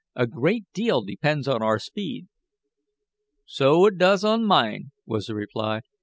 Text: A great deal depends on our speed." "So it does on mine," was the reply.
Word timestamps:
A 0.15 0.25
great 0.25 0.63
deal 0.73 1.03
depends 1.03 1.47
on 1.47 1.61
our 1.61 1.77
speed." 1.77 2.25
"So 3.45 3.85
it 3.85 3.99
does 3.99 4.25
on 4.25 4.43
mine," 4.45 4.89
was 5.05 5.27
the 5.27 5.35
reply. 5.35 5.81